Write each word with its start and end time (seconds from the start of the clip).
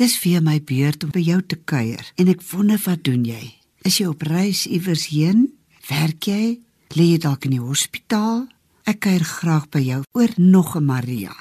Dis 0.00 0.14
vir 0.16 0.40
my 0.40 0.54
beurt 0.64 1.02
om 1.04 1.10
by 1.12 1.20
jou 1.20 1.42
te 1.44 1.58
kuier 1.68 2.06
en 2.16 2.28
ek 2.32 2.40
wonder 2.48 2.80
wat 2.86 3.02
doen 3.04 3.26
jy? 3.28 3.42
Is 3.84 3.98
jy 4.00 4.06
op 4.08 4.22
reis 4.24 4.62
iewers 4.64 5.10
heen? 5.12 5.50
Werk 5.84 6.30
jy? 6.30 6.62
Lê 6.96 7.08
jy 7.10 7.18
dalk 7.20 7.44
in 7.44 7.58
die 7.58 7.60
hospitaal? 7.60 8.46
Ek 8.88 9.02
kuier 9.04 9.24
graag 9.28 9.66
by 9.68 9.82
jou 9.84 9.98
oor 10.16 10.32
nog 10.38 10.76
'n 10.76 10.86
Maria. 10.86 11.34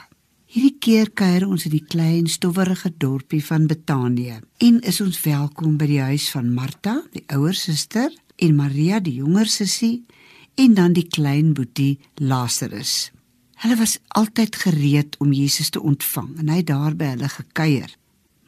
Hierdie 0.52 0.80
keer 0.84 1.12
kuier 1.16 1.48
ons 1.48 1.64
in 1.66 1.72
die 1.72 1.86
klein 1.88 2.28
stowwerige 2.28 2.92
dorpie 2.98 3.40
van 3.40 3.68
Betanië 3.68 4.42
en 4.60 4.82
is 4.82 5.00
ons 5.00 5.22
welkom 5.22 5.78
by 5.78 5.88
die 5.88 6.02
huis 6.02 6.30
van 6.30 6.54
Martha, 6.54 7.04
die 7.14 7.24
ouer 7.32 7.54
suster, 7.54 8.12
en 8.36 8.56
Maria, 8.56 9.00
die 9.00 9.16
jonger 9.16 9.48
sussie, 9.48 10.04
en 10.56 10.74
dan 10.74 10.94
die 10.94 11.08
klein 11.08 11.54
boetie 11.54 12.00
Lazarus. 12.16 13.12
Hulle 13.56 13.78
was 13.78 14.00
altyd 14.08 14.56
gereed 14.56 15.16
om 15.20 15.32
Jesus 15.32 15.70
te 15.70 15.80
ontvang 15.80 16.40
en 16.40 16.50
hy 16.50 16.64
daar 16.64 16.96
by 16.96 17.06
hulle 17.06 17.30
gekuier. 17.30 18.01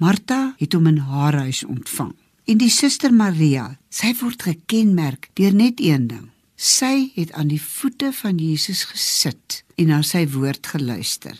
Martha 0.03 0.51
het 0.59 0.73
hom 0.75 0.89
in 0.89 0.97
haar 0.97 1.35
huis 1.45 1.61
ontvang. 1.63 2.11
En 2.49 2.59
die 2.59 2.71
suster 2.73 3.13
Maria, 3.15 3.77
sy 3.87 4.09
word 4.19 4.41
gekenmerk 4.43 5.29
deur 5.39 5.55
net 5.55 5.79
een 5.79 6.09
ding. 6.09 6.25
Sy 6.59 7.13
het 7.15 7.31
aan 7.39 7.47
die 7.53 7.61
voete 7.61 8.09
van 8.17 8.41
Jesus 8.41 8.83
gesit 8.89 9.61
en 9.79 9.93
na 9.93 10.01
sy 10.03 10.25
woord 10.33 10.67
geluister. 10.73 11.37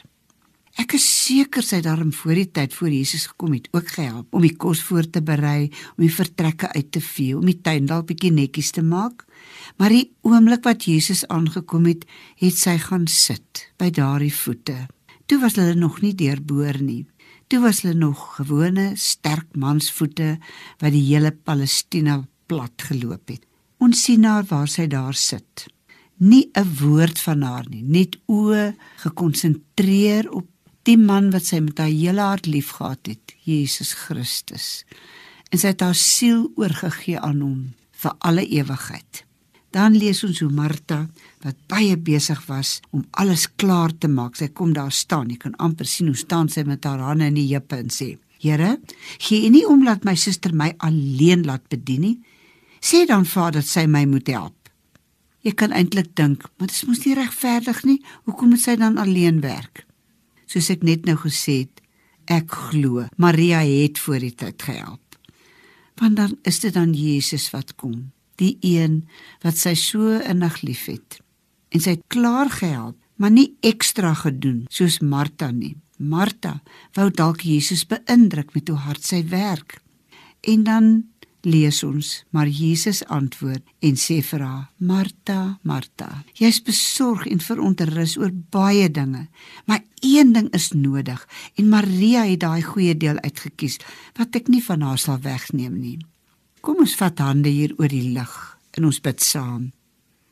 Ek 0.80 0.96
is 0.96 1.04
seker 1.04 1.66
sy 1.66 1.82
het 1.82 1.90
daarom 1.90 2.14
voor 2.16 2.40
die 2.40 2.48
tyd 2.56 2.74
voor 2.78 2.94
Jesus 2.96 3.28
gekom 3.34 3.58
het 3.58 3.68
ook 3.76 3.92
gehelp 3.98 4.32
om 4.32 4.48
die 4.48 4.56
kos 4.56 4.80
voor 4.88 5.12
te 5.12 5.22
berei, 5.22 5.68
om 5.98 6.08
die 6.08 6.16
vertrekke 6.16 6.72
uit 6.72 6.90
te 6.96 7.04
vee, 7.04 7.36
om 7.38 7.46
die 7.46 7.60
tuin 7.60 7.90
dalk 7.92 8.08
bietjie 8.14 8.32
netjies 8.32 8.72
te 8.72 8.86
maak. 8.86 9.28
Maar 9.76 9.92
die 9.92 10.08
oomblik 10.24 10.64
wat 10.64 10.88
Jesus 10.88 11.28
aangekom 11.28 11.92
het, 11.92 12.08
het 12.40 12.58
sy 12.58 12.80
gaan 12.88 13.12
sit 13.12 13.68
by 13.78 13.92
daardie 13.92 14.34
voete. 14.34 14.86
Toe 15.28 15.40
was 15.44 15.60
hulle 15.60 15.76
nog 15.76 16.00
nie 16.04 16.16
deurboor 16.16 16.80
nie. 16.80 17.04
Toe 17.48 17.60
was 17.62 17.82
hulle 17.82 17.94
nog 17.98 18.36
gewone 18.36 18.92
sterk 18.96 19.56
mansvoete 19.56 20.38
wat 20.82 20.94
die 20.96 21.04
hele 21.06 21.32
Palestina 21.32 22.22
plat 22.46 22.88
geloop 22.90 23.30
het. 23.30 23.44
Ons 23.84 24.04
sien 24.06 24.24
haar 24.28 24.46
waar 24.50 24.70
sy 24.72 24.88
daar 24.88 25.18
sit. 25.18 25.68
Nie 26.18 26.50
'n 26.56 26.76
woord 26.80 27.20
van 27.20 27.42
haar 27.42 27.66
nie, 27.70 27.84
net 27.84 28.16
oë 28.28 28.76
gekonsentreer 29.04 30.30
op 30.32 30.48
die 30.84 30.98
man 30.98 31.32
wat 31.32 31.46
sy 31.46 31.60
met 31.60 31.78
haar 31.78 31.92
hele 31.92 32.22
hart 32.22 32.46
liefgehad 32.46 33.08
het, 33.08 33.36
Jesus 33.44 33.94
Christus. 33.94 34.86
En 35.52 35.60
sy 35.60 35.68
het 35.68 35.82
haar 35.82 35.96
siel 35.96 36.52
oorgegee 36.56 37.20
aan 37.20 37.42
hom 37.42 37.74
vir 37.92 38.16
alle 38.20 38.46
ewigheid. 38.48 39.26
Dan 39.74 39.96
lees 39.98 40.22
ons 40.22 40.38
hoe 40.44 40.52
Martha 40.54 41.00
wat 41.42 41.58
baie 41.72 41.96
besig 41.98 42.42
was 42.46 42.76
om 42.94 43.06
alles 43.18 43.48
klaar 43.58 43.94
te 43.98 44.08
maak. 44.08 44.38
Sy 44.38 44.52
kom 44.54 44.76
daar 44.76 44.94
staan. 44.94 45.32
Jy 45.34 45.40
kan 45.42 45.56
amper 45.58 45.90
sien 45.90 46.12
hoe 46.12 46.20
staan 46.20 46.52
sy 46.54 46.62
met 46.68 46.86
haar 46.86 47.02
hande 47.02 47.32
in 47.32 47.40
die 47.40 47.48
heupe 47.50 47.80
en 47.82 47.90
sê: 47.90 48.18
"Here, 48.44 48.78
gee 49.18 49.48
U 49.48 49.50
nie 49.50 49.66
om 49.68 49.86
dat 49.86 50.06
my 50.06 50.16
suster 50.16 50.54
my 50.54 50.74
alleen 50.78 51.46
laat 51.46 51.68
bedien 51.70 52.02
nie. 52.02 52.20
Sê 52.82 53.08
dan 53.08 53.26
Vader 53.26 53.62
dat 53.62 53.70
sy 53.70 53.88
my 53.88 54.06
moet 54.06 54.28
help." 54.28 54.70
Jy 55.42 55.52
kan 55.52 55.72
eintlik 55.72 56.16
dink, 56.16 56.44
maar 56.58 56.68
dit 56.68 56.76
is 56.76 56.86
mos 56.86 57.06
nie 57.06 57.16
regverdig 57.16 57.84
nie. 57.84 58.02
Hoekom 58.24 58.50
moet 58.50 58.62
sy 58.62 58.76
dan 58.76 58.98
alleen 58.98 59.42
werk? 59.42 59.86
Soos 60.46 60.70
ek 60.70 60.84
net 60.84 61.06
nou 61.06 61.18
gesê 61.18 61.66
het, 61.66 61.82
ek 62.28 62.52
glo 62.52 63.08
Maria 63.18 63.60
het 63.60 64.00
voor 64.00 64.20
die 64.20 64.36
tyd 64.36 64.62
gehelp. 64.62 65.18
Want 66.00 66.16
dan 66.16 66.38
is 66.44 66.60
dit 66.60 66.74
dan 66.74 66.94
Jesus 66.94 67.50
wat 67.52 67.76
kom 67.76 68.14
die 68.42 68.58
een 68.62 69.04
wat 69.44 69.58
sy 69.58 69.76
so 69.80 70.18
innig 70.20 70.62
liefhet. 70.62 71.20
En 71.74 71.82
sy 71.82 71.98
het 71.98 72.06
klaar 72.14 72.50
gehelp, 72.50 72.98
maar 73.18 73.32
nie 73.34 73.54
ekstra 73.62 74.14
gedoen 74.18 74.66
soos 74.74 75.00
Martha 75.02 75.52
nie. 75.52 75.76
Martha 75.98 76.60
wou 76.98 77.10
dalk 77.14 77.46
Jesus 77.46 77.86
beïndruk 77.88 78.54
met 78.56 78.70
hoe 78.70 78.78
hard 78.78 79.04
sy 79.06 79.22
werk. 79.32 79.80
En 80.42 80.64
dan 80.68 80.88
lees 81.44 81.82
ons, 81.84 82.10
maar 82.32 82.48
Jesus 82.48 83.04
antwoord 83.12 83.64
en 83.84 83.98
sê 84.00 84.22
vir 84.24 84.42
haar: 84.42 84.70
"Martha, 84.78 85.60
Martha, 85.62 86.24
jy's 86.34 86.62
besorg 86.64 87.28
en 87.28 87.40
veronterus 87.40 88.18
oor 88.18 88.32
baie 88.32 88.90
dinge, 88.92 89.28
maar 89.66 89.84
een 90.02 90.34
ding 90.34 90.50
is 90.54 90.72
nodig 90.72 91.28
en 91.56 91.70
Maria 91.70 92.24
het 92.24 92.40
daai 92.40 92.62
goeie 92.64 92.98
deel 92.98 93.20
uitgekies 93.20 93.80
wat 94.18 94.36
ek 94.36 94.48
nie 94.48 94.64
van 94.64 94.82
haar 94.82 94.98
sal 94.98 95.20
wegneem 95.20 95.80
nie." 95.80 96.00
Kom 96.64 96.80
ons 96.80 96.96
vat 96.96 97.20
hande 97.20 97.52
hier 97.52 97.74
oor 97.76 97.92
die 97.92 98.14
lig 98.16 98.34
en 98.78 98.86
ons 98.88 99.02
bid 99.04 99.20
saam. 99.20 99.74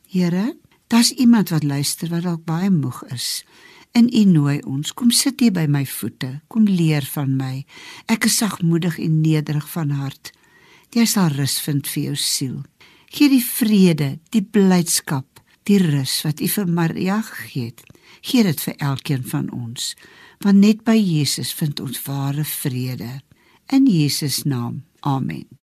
Here, 0.08 0.54
daar's 0.88 1.12
iemand 1.20 1.52
wat 1.52 1.66
luister 1.68 2.08
wat 2.08 2.24
dalk 2.24 2.46
baie 2.48 2.70
moeg 2.72 3.02
is. 3.12 3.42
En 3.92 4.08
U 4.08 4.22
nooi 4.24 4.62
ons, 4.64 4.94
kom 4.96 5.12
sit 5.12 5.44
hier 5.44 5.52
by 5.52 5.66
my 5.68 5.84
voete, 5.84 6.40
kom 6.48 6.64
leer 6.64 7.04
van 7.12 7.36
my. 7.36 7.66
Ek 8.08 8.24
is 8.30 8.40
sagmoedig 8.40 8.96
en 9.04 9.20
nederig 9.20 9.68
van 9.74 9.92
hart. 10.00 10.32
Jy 10.96 11.04
sal 11.08 11.36
rus 11.36 11.58
vind 11.60 11.88
vir 11.92 12.02
jou 12.08 12.16
siel. 12.16 12.58
Gee 13.12 13.28
die 13.28 13.44
vrede, 13.44 14.14
die 14.32 14.40
blydskap, 14.40 15.42
die 15.68 15.80
rus 15.84 16.22
wat 16.24 16.40
U 16.40 16.48
vir 16.56 16.76
Maria 16.80 17.20
gegee 17.28 17.74
het. 17.74 17.84
Gee 18.24 18.48
dit 18.48 18.68
vir 18.70 18.80
elkeen 18.80 19.24
van 19.28 19.50
ons, 19.52 19.92
want 20.40 20.64
net 20.64 20.80
by 20.88 20.96
Jesus 20.96 21.52
vind 21.52 21.80
ons 21.84 22.00
ware 22.08 22.48
vrede. 22.48 23.18
In 23.68 23.84
Jesus 23.84 24.46
naam. 24.48 24.86
Amen. 25.04 25.61